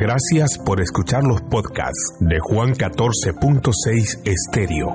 [0.00, 4.88] Gracias por escuchar los podcasts de Juan 14.6 Estéreo.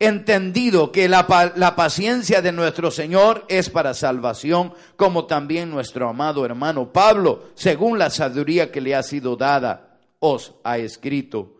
[0.00, 6.44] entendido que la, la, paciencia de nuestro Señor es para salvación, como también nuestro amado
[6.44, 11.56] hermano Pablo, según la sabiduría que le ha sido dada os ha escrito.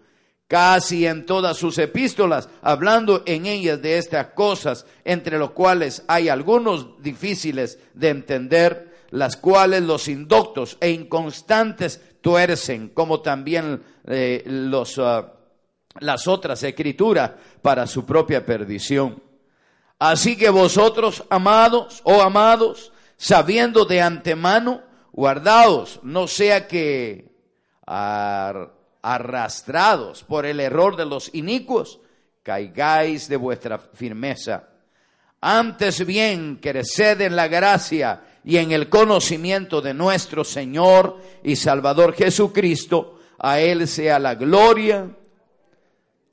[0.48, 6.28] Casi en todas sus epístolas, hablando en ellas de estas cosas, entre los cuales hay
[6.28, 14.98] algunos difíciles de entender, las cuales los indoctos e inconstantes tuercen, como también eh, los,
[14.98, 15.34] ah,
[15.98, 19.22] las otras escrituras, para su propia perdición.
[19.98, 27.28] Así que vosotros, amados, o oh amados, sabiendo de antemano, guardaos, no sea que
[29.02, 32.00] arrastrados por el error de los inicuos,
[32.42, 34.68] caigáis de vuestra firmeza.
[35.40, 42.14] Antes bien, creced en la gracia y en el conocimiento de nuestro Señor y Salvador
[42.14, 43.18] Jesucristo.
[43.38, 45.08] A Él sea la gloria,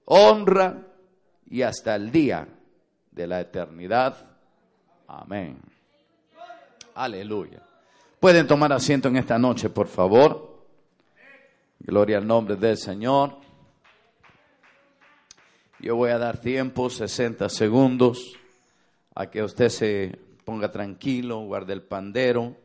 [0.09, 0.88] honra
[1.50, 2.47] y hasta el día
[3.12, 4.16] de la eternidad.
[5.07, 5.59] Amén.
[6.95, 7.62] Aleluya.
[8.19, 10.66] Pueden tomar asiento en esta noche, por favor.
[11.79, 13.38] Gloria al nombre del Señor.
[15.79, 18.35] Yo voy a dar tiempo, 60 segundos,
[19.13, 22.56] a que usted se ponga tranquilo, guarde el pandero,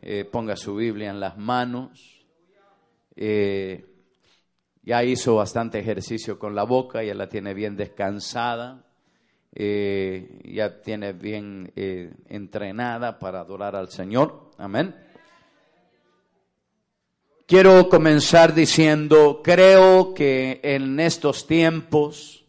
[0.00, 2.24] eh, ponga su Biblia en las manos.
[3.16, 3.84] Eh,
[4.88, 8.86] ya hizo bastante ejercicio con la boca, ya la tiene bien descansada,
[9.54, 14.50] eh, ya tiene bien entrenada para adorar al Señor.
[14.56, 14.94] Amén.
[17.46, 22.46] Quiero comenzar diciendo, creo que en estos tiempos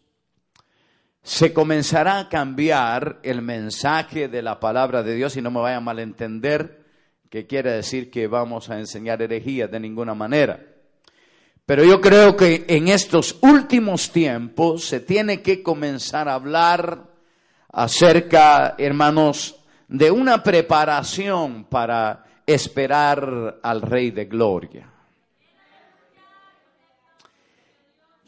[1.22, 5.76] se comenzará a cambiar el mensaje de la palabra de Dios y no me vaya
[5.76, 6.86] a malentender
[7.28, 10.69] que quiere decir que vamos a enseñar herejías de ninguna manera.
[11.70, 17.04] Pero yo creo que en estos últimos tiempos se tiene que comenzar a hablar
[17.70, 19.54] acerca, hermanos,
[19.86, 24.90] de una preparación para esperar al Rey de Gloria.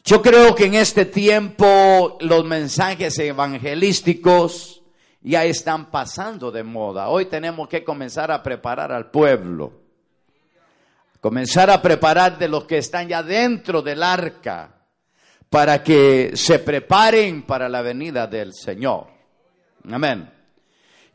[0.05, 4.83] Yo creo que en este tiempo los mensajes evangelísticos
[5.19, 7.09] ya están pasando de moda.
[7.09, 9.82] Hoy tenemos que comenzar a preparar al pueblo.
[11.23, 14.75] Comenzar a preparar de los que están ya dentro del arca
[15.49, 19.07] para que se preparen para la venida del Señor.
[19.89, 20.29] Amén.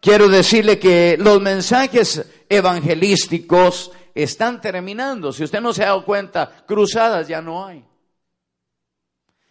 [0.00, 5.31] quiero decirle que los mensajes evangelísticos están terminando.
[5.31, 7.84] Si usted no se ha dado cuenta, cruzadas ya no hay.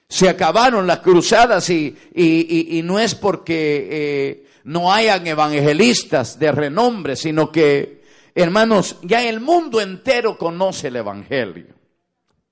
[0.09, 7.15] Se acabaron las cruzadas y, y, no es porque eh, no hayan evangelistas de renombre,
[7.15, 7.96] sino que,
[8.41, 11.73] hermanos, ya el mundo entero conoce el Evangelio,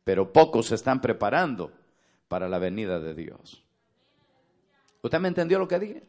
[0.03, 1.71] pero pocos se están preparando
[2.27, 3.63] para la venida de Dios.
[5.01, 6.03] ¿Usted me entendió lo que dije?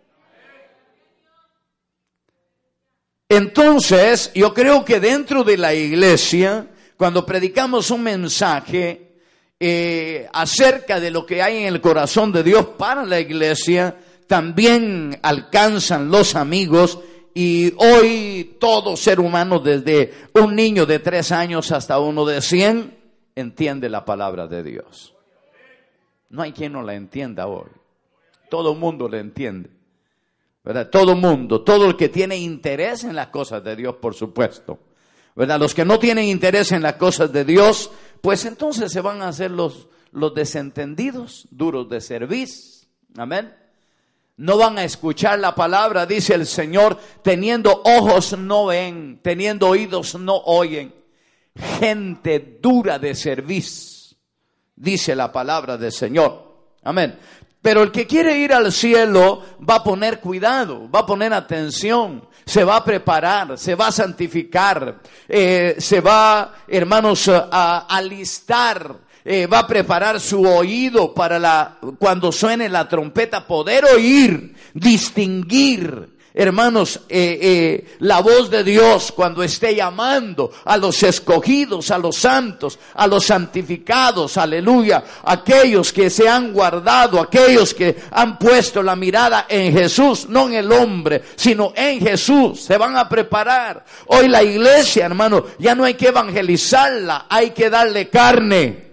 [3.29, 9.17] Entonces, yo creo que dentro de la iglesia, cuando predicamos un mensaje
[9.59, 13.97] eh, acerca de lo que hay en el corazón de Dios para la iglesia,
[14.27, 17.01] también alcanzan los amigos
[17.39, 22.97] y hoy todo ser humano, desde un niño de tres años hasta uno de cien,
[23.35, 25.15] entiende la palabra de Dios.
[26.31, 27.69] No hay quien no la entienda hoy.
[28.49, 29.69] Todo el mundo la entiende.
[30.65, 30.89] ¿verdad?
[30.89, 34.79] Todo mundo, todo el que tiene interés en las cosas de Dios, por supuesto.
[35.35, 35.61] ¿verdad?
[35.61, 37.91] Los que no tienen interés en las cosas de Dios,
[38.23, 42.89] pues entonces se van a hacer los, los desentendidos, duros de servicio.
[43.15, 43.53] Amén.
[44.39, 50.15] No van a escuchar la palabra, dice el Señor, teniendo ojos no ven, teniendo oídos
[50.15, 50.95] no oyen.
[51.79, 54.19] Gente dura de servicio,
[54.75, 56.75] dice la palabra del Señor.
[56.83, 57.19] Amén.
[57.63, 62.29] Pero el que quiere ir al cielo va a poner cuidado, va a poner atención,
[62.45, 69.49] se va a preparar, se va a santificar, eh, se va, hermanos, a alistar, eh,
[69.49, 77.01] va a preparar su oído para la, cuando suene la trompeta, poder oír, distinguir, hermanos,
[77.09, 82.79] eh, eh, la voz de Dios cuando esté llamando a los escogidos, a los santos,
[82.95, 89.47] a los santificados, aleluya, aquellos que se han guardado, aquellos que han puesto la mirada
[89.49, 93.85] en Jesús, no en el hombre, sino en Jesús, se van a preparar.
[94.07, 98.86] Hoy la iglesia, hermano, ya no hay que evangelizarla, hay que darle carne.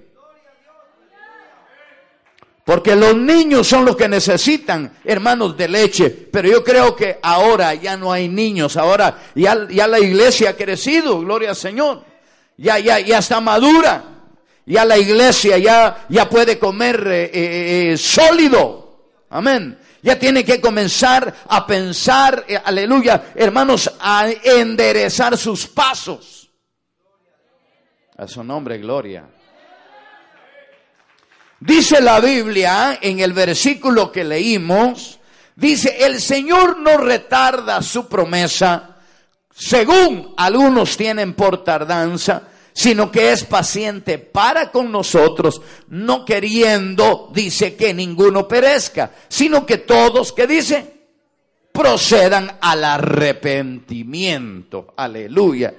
[2.66, 6.10] Porque los niños son los que necesitan, hermanos, de leche.
[6.10, 8.78] Pero yo creo que ahora ya no hay niños.
[8.78, 12.06] Ahora ya, ya la iglesia ha crecido, gloria al Señor.
[12.58, 14.06] Ya, ya, ya está madura.
[14.66, 19.12] Ya la iglesia ya, ya puede comer eh, eh, eh, sólido.
[19.30, 19.78] Amén.
[20.02, 26.50] Ya tiene que comenzar a pensar, aleluya, hermanos, a enderezar sus pasos.
[28.18, 29.33] A su nombre, gloria.
[31.66, 35.18] Dice la Biblia en el versículo que leímos,
[35.56, 38.98] dice, el Señor no retarda su promesa,
[39.56, 47.78] según algunos tienen por tardanza, sino que es paciente para con nosotros, no queriendo, dice,
[47.78, 51.06] que ninguno perezca, sino que todos, que dice,
[51.72, 54.94] procedan al arrepentimiento.
[54.98, 55.74] Aleluya.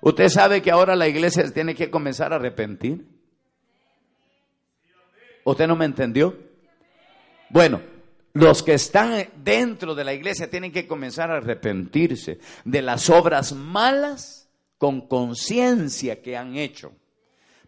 [0.00, 3.11] Usted sabe que ahora la iglesia tiene que comenzar a arrepentir.
[5.44, 6.36] ¿Usted no me entendió?
[7.50, 7.80] Bueno,
[8.32, 13.52] los que están dentro de la iglesia tienen que comenzar a arrepentirse de las obras
[13.52, 14.48] malas
[14.78, 16.92] con conciencia que han hecho.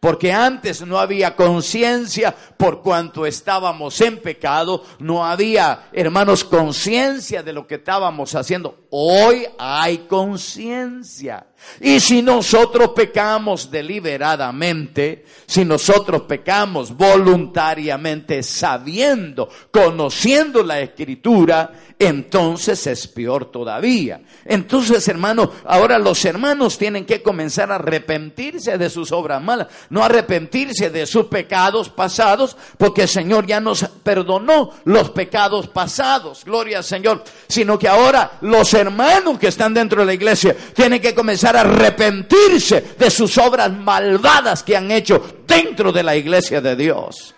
[0.04, 7.54] Porque antes no había conciencia por cuanto estábamos en pecado, no había, hermanos, conciencia de
[7.54, 8.84] lo que estábamos haciendo.
[8.90, 11.46] Hoy hay conciencia.
[11.80, 23.08] Y si nosotros pecamos deliberadamente, si nosotros pecamos voluntariamente, sabiendo, conociendo la escritura, entonces es
[23.08, 24.20] peor todavía.
[24.44, 30.02] Entonces, hermano, ahora los hermanos tienen que comenzar a arrepentirse de sus obras malas, no
[30.02, 36.78] arrepentirse de sus pecados pasados, porque el Señor ya nos perdonó los pecados pasados, gloria
[36.78, 41.14] al Señor, sino que ahora los hermanos que están dentro de la iglesia tienen que
[41.14, 46.74] comenzar a arrepentirse de sus obras malvadas que han hecho dentro de la iglesia de
[46.74, 47.36] Dios.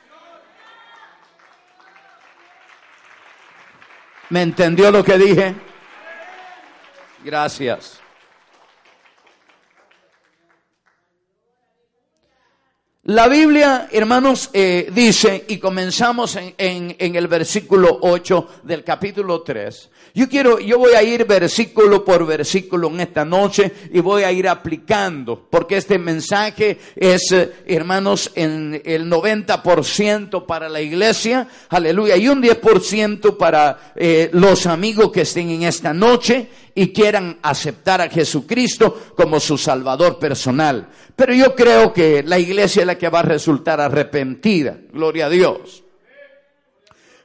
[4.31, 5.55] ¿Me entendió lo que dije?
[7.23, 8.01] Gracias.
[13.09, 19.91] La Biblia, hermanos, eh, dice, y comenzamos en, en, el versículo 8 del capítulo 3.
[20.13, 24.33] Yo quiero, yo voy a ir versículo por versículo en esta noche y voy a
[24.33, 32.17] ir aplicando, porque este mensaje es, eh, hermanos, en el 90% para la iglesia, aleluya,
[32.17, 36.49] y un 10% para eh, los amigos que estén en esta noche
[36.79, 40.89] y quieran aceptar a Jesucristo como su Salvador personal.
[41.17, 44.77] Pero yo creo que la iglesia es la que va a resultar arrepentida.
[44.93, 45.83] Gloria a Dios.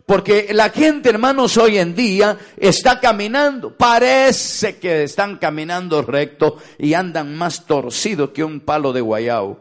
[0.05, 6.93] Porque la gente, hermanos, hoy en día está caminando, parece que están caminando recto y
[6.93, 9.59] andan más torcidos que un palo de guayabo.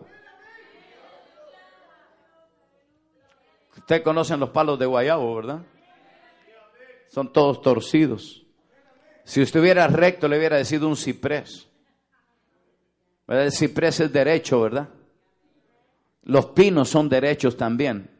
[3.77, 5.63] Ustedes conocen los palos de guayabo, ¿verdad?
[7.09, 8.45] Son todos torcidos.
[9.31, 11.69] Si estuviera recto, le hubiera decido un ciprés.
[13.29, 14.89] El ciprés es derecho, ¿verdad?
[16.25, 18.11] Los pinos son derechos también.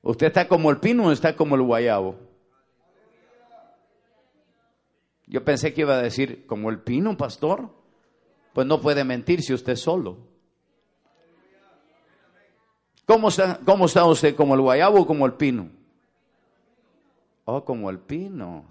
[0.00, 2.16] ¿Usted está como el pino o está como el guayabo?
[5.26, 7.68] Yo pensé que iba a decir, como el pino, pastor.
[8.54, 10.16] Pues no puede mentir si usted es solo.
[13.04, 14.34] ¿Cómo está, ¿Cómo está usted?
[14.34, 15.68] ¿Como el guayabo o como el pino?
[17.44, 18.64] Oh, como el pino.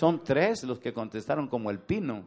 [0.00, 2.24] Son tres los que contestaron como el pino.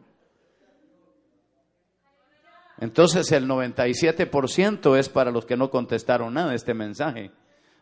[2.78, 7.32] Entonces el 97% es para los que no contestaron nada este mensaje.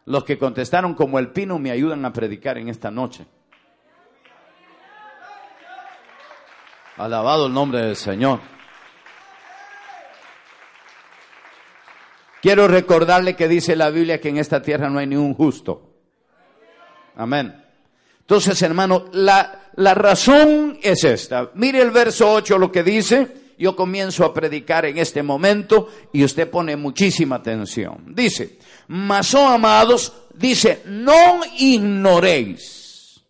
[0.07, 3.27] Los que contestaron como el pino me ayudan a predicar en esta noche.
[6.97, 8.41] Alabado el nombre del Señor.
[12.41, 15.83] Quiero recordarle que dice la Biblia que en esta tierra no hay ni un justo.
[17.15, 17.63] Amén.
[18.23, 21.51] Entonces, hermano, la, la razón es esta.
[21.55, 23.43] Mire el verso 8 lo que dice.
[23.59, 28.07] Yo comienzo a predicar en este momento y usted pone muchísima atención.
[28.09, 33.23] Dice, mas, oh amados, dice, no ignoréis.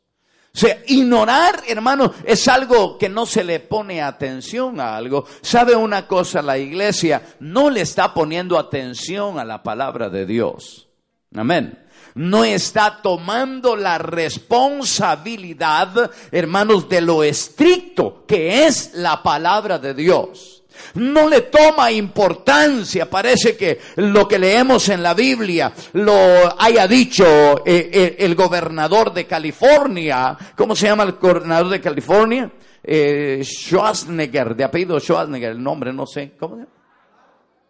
[0.54, 5.26] O sea, ignorar, hermano, es algo que no se le pone atención a algo.
[5.40, 6.40] ¿Sabe una cosa?
[6.40, 10.88] La iglesia no le está poniendo atención a la palabra de Dios.
[11.34, 11.82] Amén
[12.14, 20.52] no está tomando la responsabilidad, hermanos, de lo estricto que es la palabra de Dios
[20.94, 23.09] no le toma importancia.
[23.09, 29.12] Parece que lo que leemos en la Biblia lo haya dicho eh, eh, el gobernador
[29.12, 30.37] de California.
[30.56, 32.50] ¿Cómo se llama el gobernador de California?
[32.82, 36.32] Eh, Schwarzenegger, de apellido Schwarzenegger, el nombre no sé.
[36.38, 36.73] ¿Cómo se llama?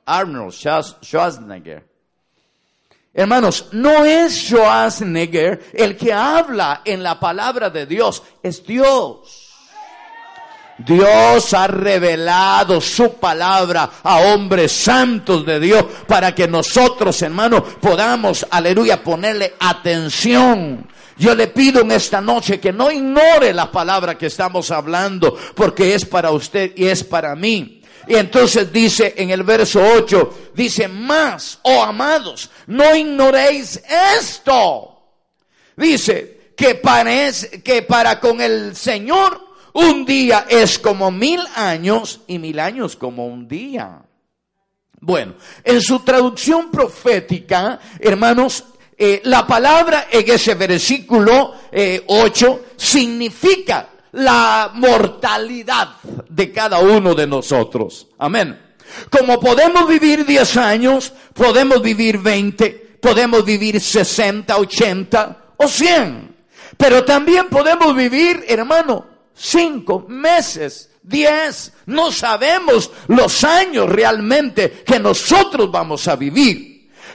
[0.07, 1.92] Arnold Schwarzenegger.
[3.15, 9.51] Hermanos, no es Schwarzenegger el que habla en la palabra de Dios, es Dios.
[10.79, 18.47] Dios ha revelado su palabra a hombres santos de Dios para que nosotros, hermanos, podamos,
[18.51, 20.89] aleluya, ponerle atención.
[21.19, 25.95] Yo le pido en esta noche que no ignore la palabra que estamos hablando, porque
[25.95, 27.82] es para usted y es para mí.
[28.07, 33.81] Y entonces dice en el verso 8, dice, más, oh amados, no ignoréis
[34.19, 35.03] esto.
[35.77, 39.41] Dice que, parece, que para con el Señor
[39.75, 44.03] un día es como mil años y mil años como un día.
[45.01, 48.65] Bueno, en su traducción profética, hermanos,
[48.97, 55.97] eh, la palabra en ese versículo 8 eh, significa la mortalidad
[56.29, 58.09] de cada uno de nosotros.
[58.19, 58.59] Amén.
[59.11, 66.37] Como podemos vivir 10 años, podemos vivir 20, podemos vivir 60, 80 o 100.
[66.77, 75.71] Pero también podemos vivir, hermano, cinco meses, diez, no sabemos los años realmente que nosotros
[75.71, 76.72] vamos a vivir.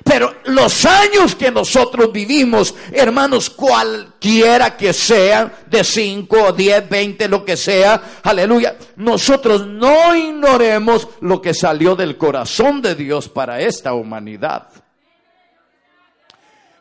[0.07, 7.43] Pero los años que nosotros vivimos, hermanos, cualquiera que sean, de cinco, diez, veinte, lo
[7.43, 13.93] que sea, aleluya, nosotros no ignoremos lo que salió del corazón de Dios para esta
[13.93, 14.69] humanidad.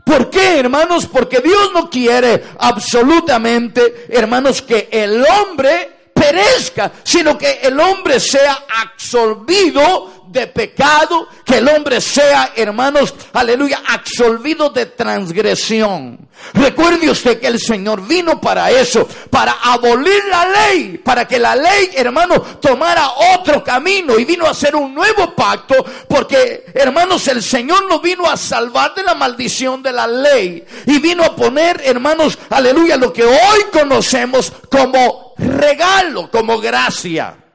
[0.04, 1.06] ¿Por qué, hermanos?
[1.06, 8.66] Porque Dios no quiere absolutamente, hermanos, que el hombre perezca, sino que el hombre sea
[8.82, 16.26] absorbido de pecado, que el hombre sea, hermanos, aleluya, absolvido de transgresión.
[16.52, 21.56] Recuerde usted que el Señor vino para eso, para abolir la ley, para que la
[21.56, 25.74] ley, hermano, tomara otro camino y vino a hacer un nuevo pacto,
[26.08, 30.98] porque, hermanos, el Señor no vino a salvar de la maldición de la ley y
[30.98, 37.45] vino a poner, hermanos, aleluya, lo que hoy conocemos como regalo, como gracia.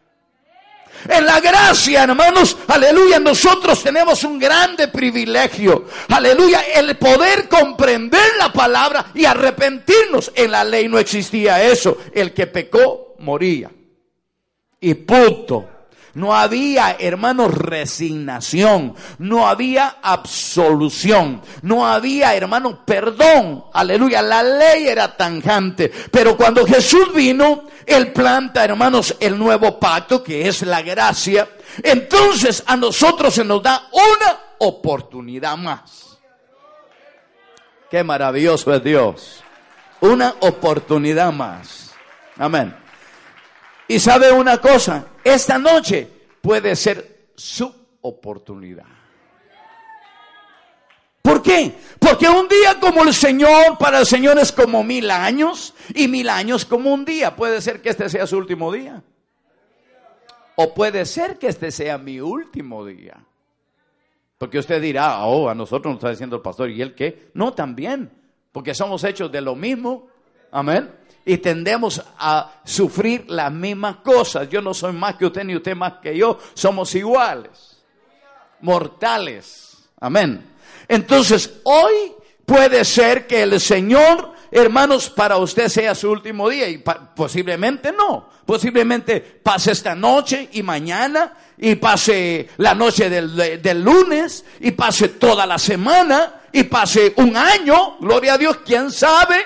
[1.07, 5.85] En la gracia, hermanos, aleluya, nosotros tenemos un grande privilegio.
[6.09, 10.31] Aleluya, el poder comprender la palabra y arrepentirnos.
[10.35, 11.97] En la ley no existía eso.
[12.13, 13.71] El que pecó moría.
[14.79, 15.67] Y punto.
[16.13, 18.95] No había, hermanos, resignación.
[19.17, 21.41] No había absolución.
[21.61, 23.65] No había, hermanos, perdón.
[23.73, 24.21] Aleluya.
[24.21, 25.91] La ley era tanjante.
[26.11, 31.47] Pero cuando Jesús vino, Él planta, hermanos, el nuevo pacto, que es la gracia.
[31.81, 36.19] Entonces a nosotros se nos da una oportunidad más.
[37.89, 39.43] Qué maravilloso es Dios.
[40.01, 41.93] Una oportunidad más.
[42.37, 42.80] Amén.
[43.91, 46.07] Y sabe una cosa, esta noche
[46.41, 47.69] puede ser su
[47.99, 48.85] oportunidad.
[51.21, 51.75] ¿Por qué?
[51.99, 56.29] Porque un día como el Señor, para el Señor es como mil años y mil
[56.29, 57.35] años como un día.
[57.35, 59.03] Puede ser que este sea su último día.
[60.55, 63.17] O puede ser que este sea mi último día.
[64.37, 67.29] Porque usted dirá, oh, a nosotros nos está diciendo el pastor, ¿y él qué?
[67.33, 68.09] No, también,
[68.53, 70.07] porque somos hechos de lo mismo.
[70.49, 71.00] Amén.
[71.25, 74.49] Y tendemos a sufrir las mismas cosas.
[74.49, 76.39] Yo no soy más que usted ni usted más que yo.
[76.53, 77.83] Somos iguales.
[78.61, 79.89] Mortales.
[79.99, 80.43] Amén.
[80.87, 82.13] Entonces, hoy
[82.45, 86.83] puede ser que el Señor, hermanos, para usted sea su último día y
[87.15, 88.29] posiblemente no.
[88.45, 95.45] Posiblemente pase esta noche y mañana y pase la noche del, lunes y pase toda
[95.45, 97.97] la semana y pase un año.
[97.99, 99.37] Gloria a Dios, ¿quién sabe?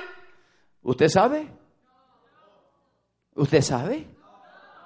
[0.82, 1.55] ¿Usted sabe?
[3.36, 4.08] ¿Usted sabe?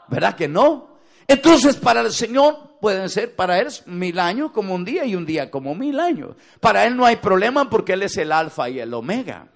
[0.07, 0.97] ¿Verdad que no?
[1.27, 5.25] Entonces para el Señor pueden ser para Él mil años como un día y un
[5.25, 6.31] día como mil años.
[6.59, 9.47] Para Él no hay problema porque Él es el alfa y el omega.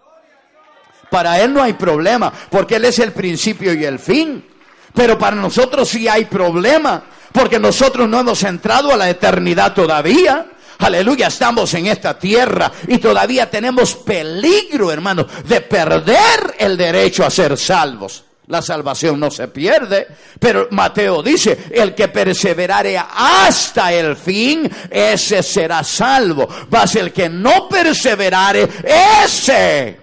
[1.09, 4.45] Para Él no hay problema porque Él es el principio y el fin.
[4.93, 10.45] Pero para nosotros sí hay problema porque nosotros no hemos entrado a la eternidad todavía.
[10.77, 17.31] Aleluya, estamos en esta tierra y todavía tenemos peligro, hermano, de perder el derecho a
[17.31, 18.25] ser salvos.
[18.47, 20.05] La salvación no se pierde,
[20.37, 26.47] pero Mateo dice, el que perseverare hasta el fin, ese será salvo.
[26.69, 28.67] Mas el que no perseverare,
[29.23, 30.02] ese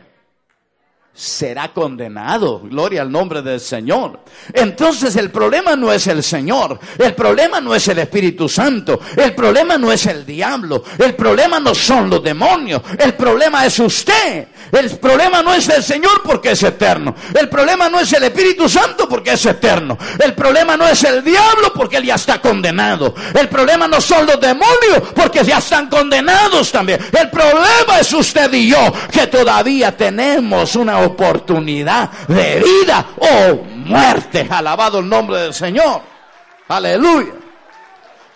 [1.21, 2.61] será condenado.
[2.61, 4.21] Gloria al nombre del Señor.
[4.55, 9.35] Entonces el problema no es el Señor, el problema no es el Espíritu Santo, el
[9.35, 14.49] problema no es el diablo, el problema no son los demonios, el problema es usted.
[14.73, 18.69] El problema no es el Señor porque es eterno, el problema no es el Espíritu
[18.69, 23.15] Santo porque es eterno, el problema no es el diablo porque él ya está condenado,
[23.35, 28.53] el problema no son los demonios porque ya están condenados también, el problema es usted
[28.53, 34.47] y yo que todavía tenemos una oportunidad de vida o muerte.
[34.51, 36.03] Alabado el nombre del Señor.
[36.69, 37.33] Aleluya.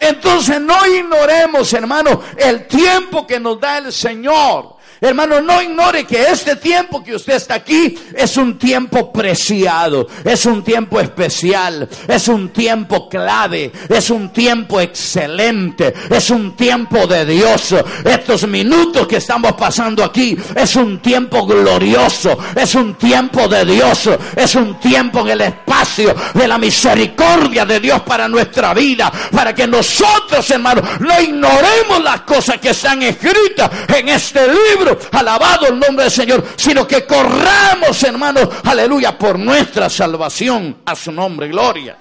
[0.00, 4.76] Entonces no ignoremos, hermano, el tiempo que nos da el Señor.
[5.04, 10.46] Hermano, no ignore que este tiempo que usted está aquí es un tiempo preciado, es
[10.46, 17.26] un tiempo especial, es un tiempo clave, es un tiempo excelente, es un tiempo de
[17.26, 17.74] Dios.
[18.02, 24.08] Estos minutos que estamos pasando aquí es un tiempo glorioso, es un tiempo de Dios,
[24.34, 29.54] es un tiempo en el espacio de la misericordia de Dios para nuestra vida, para
[29.54, 35.78] que nosotros, hermano, no ignoremos las cosas que están escritas en este libro alabado el
[35.78, 41.98] nombre del Señor, sino que corramos, hermanos, aleluya, por nuestra salvación a su nombre, gloria.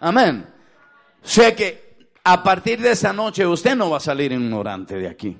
[0.00, 0.46] Amén.
[1.22, 5.36] Sé que a partir de esa noche usted no va a salir ignorante de aquí.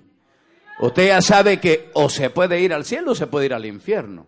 [0.78, 3.64] Usted ya sabe que o se puede ir al cielo o se puede ir al
[3.64, 4.26] infierno.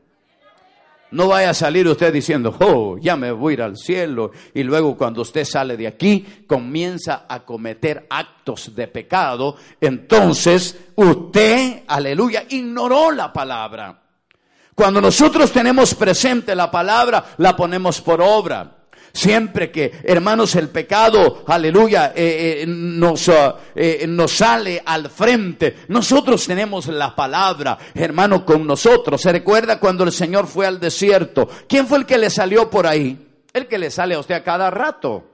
[1.11, 4.31] No vaya a salir usted diciendo, oh, ya me voy a ir al cielo.
[4.53, 9.57] Y luego cuando usted sale de aquí, comienza a cometer actos de pecado.
[9.81, 14.03] Entonces usted, aleluya, ignoró la palabra.
[14.75, 18.78] Cuando nosotros tenemos presente la palabra, la ponemos por obra.
[19.13, 23.31] Siempre que, hermanos, el pecado, aleluya, eh, eh, nos,
[23.75, 29.21] eh, nos sale al frente, nosotros tenemos la palabra, hermano, con nosotros.
[29.21, 31.49] ¿Se recuerda cuando el Señor fue al desierto?
[31.69, 33.27] ¿Quién fue el que le salió por ahí?
[33.53, 35.25] El que le sale a usted a cada rato.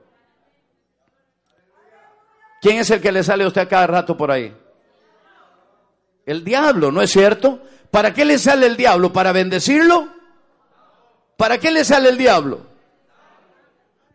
[2.62, 4.54] ¿Quién es el que le sale a usted a cada rato por ahí?
[6.24, 7.60] El diablo, ¿no es cierto?
[7.90, 9.12] ¿Para qué le sale el diablo?
[9.12, 10.08] ¿Para bendecirlo?
[11.36, 12.73] ¿Para qué le sale el diablo?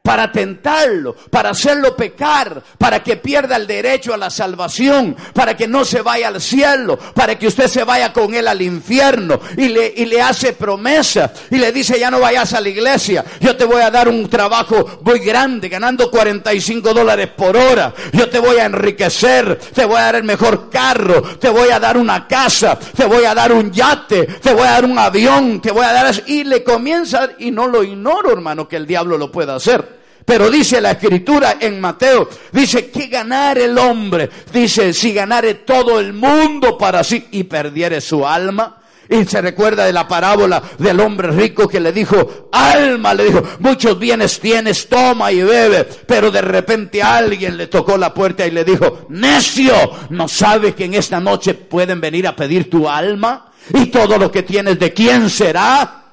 [0.01, 5.67] Para tentarlo, para hacerlo pecar, para que pierda el derecho a la salvación, para que
[5.67, 9.69] no se vaya al cielo, para que usted se vaya con él al infierno y
[9.69, 13.55] le, y le hace promesa y le dice ya no vayas a la iglesia, yo
[13.55, 18.39] te voy a dar un trabajo muy grande, ganando 45 dólares por hora, yo te
[18.39, 22.27] voy a enriquecer, te voy a dar el mejor carro, te voy a dar una
[22.27, 25.85] casa, te voy a dar un yate, te voy a dar un avión, te voy
[25.85, 29.55] a dar y le comienza y no lo ignoro hermano que el diablo lo pueda
[29.55, 29.98] hacer.
[30.29, 35.99] Pero dice la escritura en Mateo, dice que ganar el hombre, dice si ganare todo
[35.99, 38.79] el mundo para sí y perdiere su alma.
[39.09, 43.41] Y se recuerda de la parábola del hombre rico que le dijo, alma, le dijo,
[43.57, 45.85] muchos bienes tienes, toma y bebe.
[46.05, 49.73] Pero de repente alguien le tocó la puerta y le dijo, necio,
[50.11, 53.51] ¿no sabes que en esta noche pueden venir a pedir tu alma?
[53.73, 56.03] Y todo lo que tienes, ¿de quién será?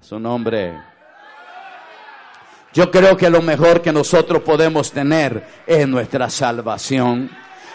[0.00, 0.95] Su nombre.
[2.76, 7.30] Yo creo que lo mejor que nosotros podemos tener es nuestra salvación.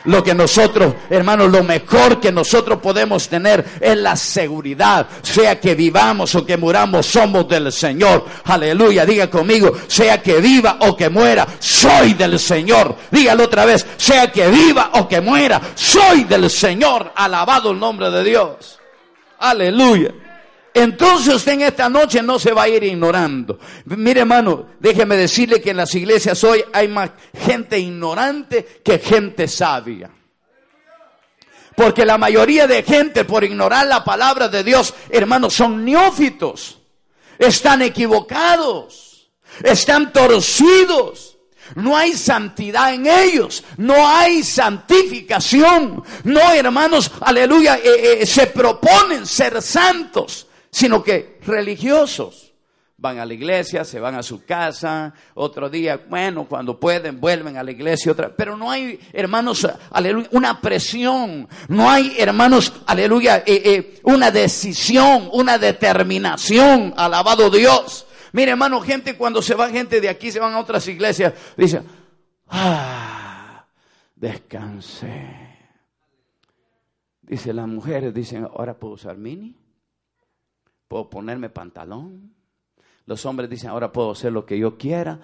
[0.06, 5.08] Lo que nosotros, hermanos, lo mejor que nosotros podemos tener es la seguridad.
[5.24, 8.26] Sea que vivamos o que muramos, somos del Señor.
[8.46, 9.04] Aleluya.
[9.04, 12.96] Diga conmigo, sea que viva o que muera, soy del Señor.
[13.10, 17.12] Dígalo otra vez, sea que viva o que muera, soy del Señor.
[17.16, 18.80] Alabado el nombre de Dios.
[19.40, 20.14] Aleluya.
[20.74, 23.60] Entonces usted en esta noche no se va a ir ignorando.
[23.86, 29.48] Mire hermano, déjeme decirle que en las iglesias hoy hay más gente ignorante que gente
[29.48, 30.10] sabia.
[31.76, 36.80] Porque la mayoría de gente por ignorar la palabra de Dios, hermanos, son neófitos.
[37.38, 39.30] Están equivocados.
[39.64, 41.38] Están torcidos.
[41.76, 46.04] No hay santidad en ellos, no hay santificación.
[46.26, 52.48] No, hermanos, aleluya, eh, eh, se proponen ser santos sino que religiosos.
[52.98, 57.58] Van a la iglesia, se van a su casa, otro día, bueno, cuando pueden, vuelven
[57.58, 58.36] a la iglesia otra.
[58.36, 61.50] Pero no hay, hermanos, aleluya, una presión.
[61.68, 66.94] No hay, hermanos, aleluya, eh, eh, una decisión, una determinación.
[66.96, 68.06] Alabado Dios.
[68.34, 71.82] Mire, hermano, gente cuando se va gente de aquí, se van a otras iglesias, dice,
[72.50, 73.66] ah,
[74.16, 75.40] descansé.
[77.24, 79.61] Dice las mujeres, dicen, ahora puedo usar mini
[80.92, 82.34] puedo ponerme pantalón.
[83.06, 85.22] Los hombres dicen, ahora puedo hacer lo que yo quiera.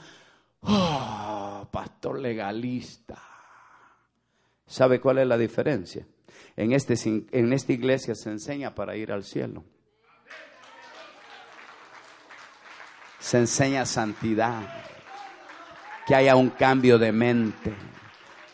[0.61, 3.21] Oh, pastor legalista.
[4.65, 6.07] ¿Sabe cuál es la diferencia?
[6.55, 9.65] En, este, en esta iglesia se enseña para ir al cielo.
[13.19, 14.61] Se enseña santidad.
[16.07, 17.73] Que haya un cambio de mente.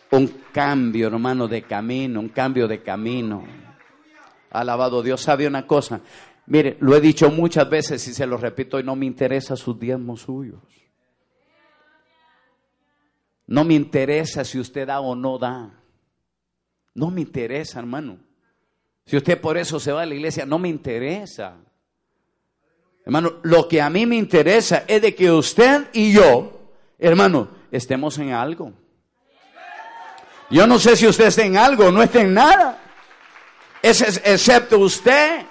[0.10, 2.19] Un cambio, hermano, de camino.
[2.19, 3.45] Un cambio de camino.
[4.49, 5.21] Alabado Dios.
[5.21, 6.02] ¿Sabe una cosa?
[6.45, 9.79] Mire, lo he dicho muchas veces y se lo repito y no me interesa sus
[9.79, 10.62] diezmos suyos.
[13.47, 15.71] No me interesa si usted da o no da.
[16.95, 18.17] No me interesa, hermano.
[19.06, 21.58] Si usted por eso se va a la iglesia, no me interesa.
[23.06, 26.62] Hermano, lo que a mí me interesa es de que usted y yo,
[26.97, 28.71] hermano, estemos en algo.
[30.49, 32.79] Yo no sé si usted está en algo no está en nada.
[33.82, 35.45] Es, excepto usted.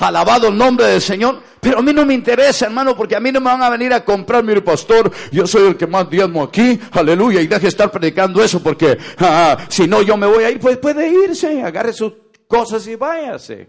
[0.00, 1.40] Alabado el nombre del Señor.
[1.60, 3.92] Pero a mí no me interesa, hermano, porque a mí no me van a venir
[3.92, 7.68] a comprar, mire pastor, yo soy el que más diezmo aquí, aleluya, y deje de
[7.68, 11.62] estar predicando eso porque ah, si no yo me voy a ir, pues puede irse,
[11.62, 12.14] agarre sus
[12.48, 13.68] cosas y váyase.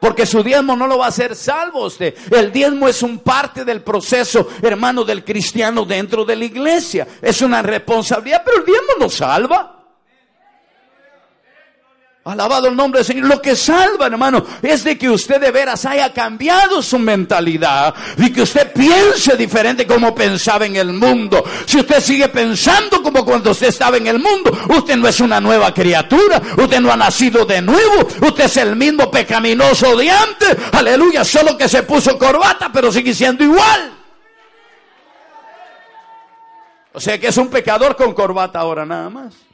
[0.00, 2.14] Porque su diezmo no lo va a hacer salvo usted.
[2.30, 7.08] El diezmo es un parte del proceso, hermano, del cristiano dentro de la iglesia.
[7.20, 9.77] Es una responsabilidad, pero el diezmo no salva.
[12.28, 13.26] Alabado el nombre del Señor.
[13.26, 18.30] Lo que salva, hermano, es de que usted de veras haya cambiado su mentalidad y
[18.30, 21.42] que usted piense diferente como pensaba en el mundo.
[21.64, 25.40] Si usted sigue pensando como cuando usted estaba en el mundo, usted no es una
[25.40, 30.56] nueva criatura, usted no ha nacido de nuevo, usted es el mismo pecaminoso de antes.
[30.72, 33.92] Aleluya, solo que se puso corbata, pero sigue siendo igual.
[36.92, 39.47] O sea que es un pecador con corbata ahora nada más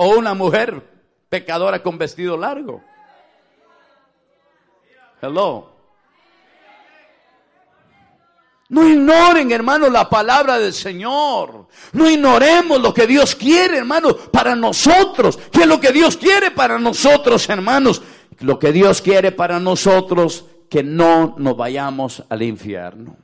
[0.00, 0.80] o una mujer
[1.28, 2.82] pecadora con vestido largo.
[5.20, 5.72] Hello.
[8.68, 11.66] No ignoren, hermano, la palabra del Señor.
[11.92, 15.36] No ignoremos lo que Dios quiere, hermano, para nosotros.
[15.50, 18.00] ¿Qué es lo que Dios quiere para nosotros, hermanos?
[18.38, 23.16] Lo que Dios quiere para nosotros, que no nos vayamos al infierno.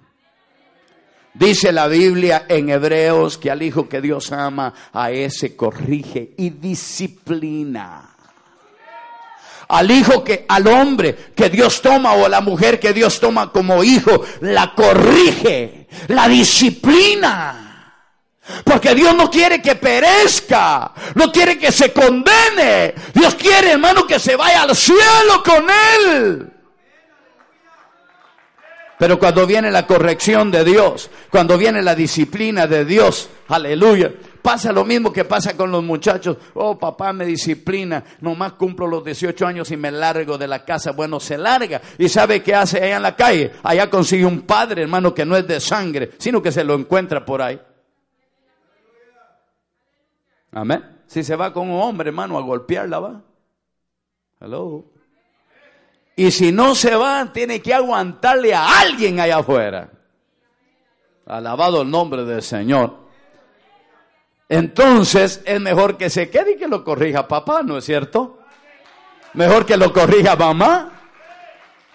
[1.34, 6.50] Dice la Biblia en Hebreos que al hijo que Dios ama, a ese corrige y
[6.50, 8.10] disciplina.
[9.66, 13.50] Al hijo que, al hombre que Dios toma o a la mujer que Dios toma
[13.50, 17.64] como hijo, la corrige, la disciplina.
[18.62, 22.94] Porque Dios no quiere que perezca, no quiere que se condene.
[23.12, 26.53] Dios quiere, hermano, que se vaya al cielo con él.
[29.04, 34.72] Pero cuando viene la corrección de Dios, cuando viene la disciplina de Dios, aleluya, pasa
[34.72, 36.38] lo mismo que pasa con los muchachos.
[36.54, 40.92] Oh, papá me disciplina, nomás cumplo los 18 años y me largo de la casa.
[40.92, 43.52] Bueno, se larga y sabe qué hace allá en la calle.
[43.62, 47.26] Allá consigue un padre, hermano, que no es de sangre, sino que se lo encuentra
[47.26, 47.60] por ahí.
[50.50, 50.82] Amén.
[51.08, 53.22] Si se va con un hombre, hermano, a golpearla, va.
[54.40, 54.93] Hello.
[56.16, 59.90] Y si no se va, tiene que aguantarle a alguien allá afuera.
[61.26, 63.04] Alabado el nombre del Señor.
[64.48, 68.38] Entonces es mejor que se quede y que lo corrija papá, ¿no es cierto?
[69.32, 70.92] Mejor que lo corrija mamá.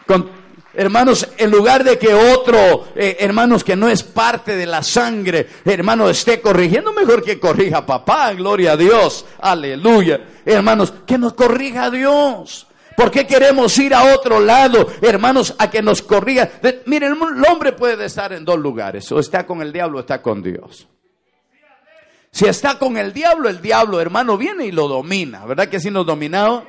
[0.06, 0.30] Con,
[0.74, 5.48] hermanos, en lugar de que otro, eh, hermanos, que no es parte de la sangre,
[5.64, 10.20] hermano, esté corrigiendo, mejor que corrija papá, gloria a Dios, aleluya.
[10.44, 12.69] Hermanos, que nos corrija Dios.
[13.00, 16.50] ¿Por qué queremos ir a otro lado, hermanos, a que nos corrija?
[16.86, 20.22] Miren, el hombre puede estar en dos lugares, o está con el diablo o está
[20.22, 20.86] con Dios.
[22.30, 25.46] Si está con el diablo, el diablo, hermano, viene y lo domina.
[25.46, 26.66] ¿Verdad que sí nos dominaba?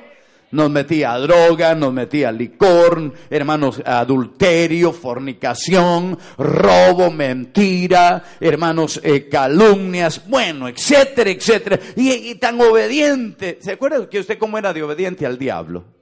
[0.51, 10.69] Nos metía droga, nos metía licor, hermanos, adulterio, fornicación, robo, mentira, hermanos, eh, calumnias, bueno,
[10.69, 11.77] etcétera, etcétera.
[11.97, 13.59] Y, y tan obediente.
[13.59, 15.99] ¿Se acuerda que usted cómo era de obediente al diablo?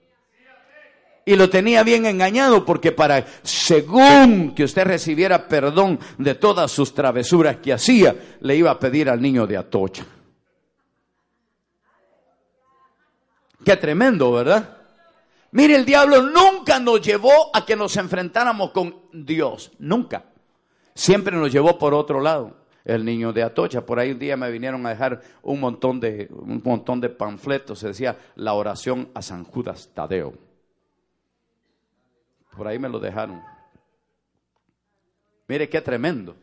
[1.29, 6.95] Y lo tenía bien engañado porque para, según que usted recibiera perdón de todas sus
[6.95, 10.07] travesuras que hacía, le iba a pedir al niño de Atocha.
[13.63, 14.77] Qué tremendo, ¿verdad?
[15.51, 20.25] Mire, el diablo nunca nos llevó a que nos enfrentáramos con Dios, nunca.
[20.95, 22.57] Siempre nos llevó por otro lado.
[22.83, 26.27] El niño de Atocha, por ahí un día me vinieron a dejar un montón de,
[26.31, 30.48] un montón de panfletos, se decía la oración a San Judas Tadeo.
[32.55, 33.41] Por ahí me lo dejaron.
[35.47, 36.35] Mire qué tremendo.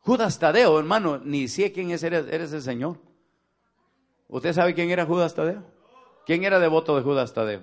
[0.00, 2.98] Judas Tadeo, hermano, ni sé quién es, eres, eres el Señor.
[4.28, 5.64] ¿Usted sabe quién era Judas Tadeo?
[6.24, 7.62] ¿Quién era devoto de Judas Tadeo?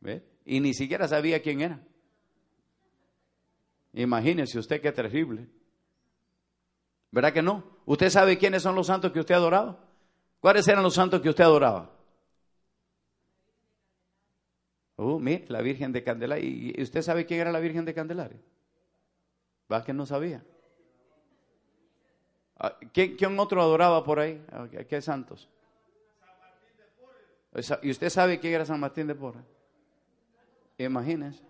[0.00, 0.24] ¿Ve?
[0.44, 1.80] Y ni siquiera sabía quién era.
[3.92, 5.48] Imagínese usted qué terrible.
[7.10, 7.64] ¿Verdad que no?
[7.86, 9.84] ¿Usted sabe quiénes son los santos que usted adoraba?
[10.38, 11.90] ¿Cuáles eran los santos que usted adoraba?
[15.02, 16.44] Oh, mire, la Virgen de Candelaria.
[16.76, 18.38] ¿Y usted sabe quién era la Virgen de Candelaria?
[19.72, 20.44] ¿Va que no sabía?
[22.58, 24.44] Ah, ¿Quién, otro adoraba por ahí?
[24.52, 25.48] Ah, ¿Qué santos?
[27.80, 29.42] ¿Y usted sabe quién era San Martín de Porres?
[30.76, 31.42] Imagínese.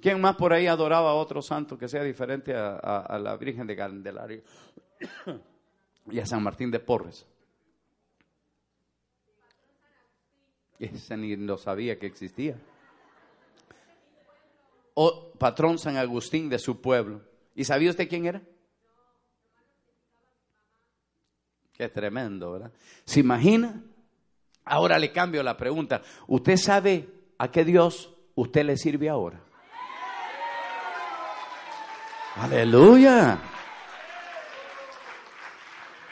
[0.00, 3.76] ¿Quién más por ahí adoraba a otro santo que sea diferente a la Virgen de
[3.76, 4.42] Candelaria
[6.10, 7.24] y a San Martín de Porres?
[10.78, 12.56] Ese ni lo sabía que existía.
[14.94, 17.22] O patrón San Agustín de su pueblo.
[17.54, 18.42] ¿Y sabía usted quién era?
[21.72, 22.72] Qué tremendo, ¿verdad?
[23.04, 23.82] ¿Se imagina?
[24.64, 26.02] Ahora le cambio la pregunta.
[26.28, 27.08] ¿Usted sabe
[27.38, 29.42] a qué Dios usted le sirve ahora?
[32.36, 33.53] Aleluya.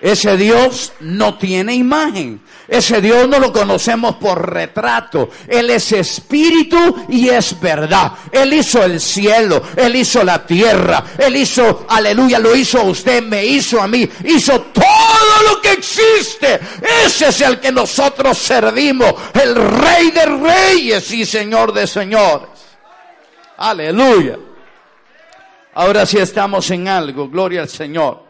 [0.03, 2.43] Ese Dios no tiene imagen.
[2.67, 5.31] Ese Dios no lo conocemos por retrato.
[5.47, 8.11] Él es espíritu y es verdad.
[8.33, 13.23] Él hizo el cielo, Él hizo la tierra, Él hizo, aleluya, lo hizo a usted,
[13.23, 16.59] me hizo a mí, hizo todo lo que existe.
[17.07, 22.49] Ese es el que nosotros servimos, el rey de reyes y señor de señores.
[23.57, 24.37] Aleluya.
[25.75, 28.22] Ahora sí estamos en algo, gloria al Señor.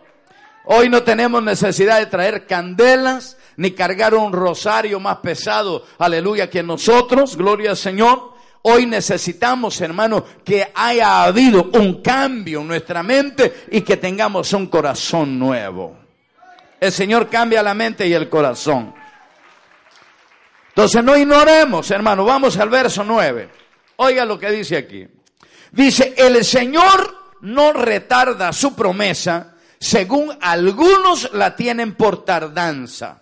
[0.65, 6.63] Hoy no tenemos necesidad de traer candelas ni cargar un rosario más pesado, aleluya, que
[6.63, 8.33] nosotros, gloria al Señor.
[8.63, 14.67] Hoy necesitamos, hermano, que haya habido un cambio en nuestra mente y que tengamos un
[14.69, 15.97] corazón nuevo.
[16.81, 18.95] El Señor cambia la mente y el corazón.
[20.69, 23.51] Entonces no ignoremos, hermano, vamos al verso 9.
[23.97, 25.07] Oiga lo que dice aquí.
[25.73, 29.52] Dice, el Señor no retarda su promesa
[29.83, 33.21] según algunos la tienen por tardanza,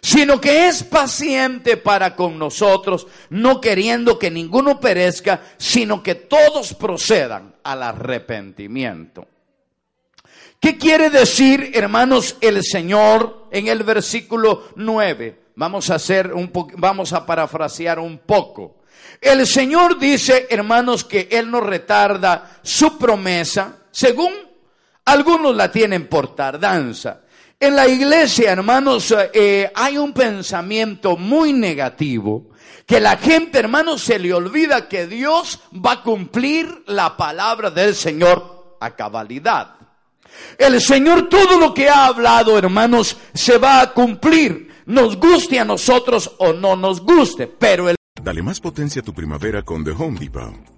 [0.00, 6.74] sino que es paciente para con nosotros, no queriendo que ninguno perezca, sino que todos
[6.74, 9.26] procedan al arrepentimiento.
[10.60, 15.40] ¿Qué quiere decir, hermanos, el Señor en el versículo 9?
[15.56, 18.76] Vamos a hacer un vamos a parafrasear un poco.
[19.20, 24.47] El Señor dice, hermanos, que Él no retarda su promesa, según
[25.08, 27.22] algunos la tienen por tardanza.
[27.58, 32.50] En la iglesia, hermanos, eh, hay un pensamiento muy negativo,
[32.86, 37.94] que la gente, hermanos, se le olvida que Dios va a cumplir la palabra del
[37.94, 39.74] Señor a cabalidad.
[40.56, 45.64] El Señor todo lo que ha hablado, hermanos, se va a cumplir, nos guste a
[45.64, 47.96] nosotros o no nos guste, pero el...
[48.22, 50.77] Dale más potencia a tu primavera con The Home Depot.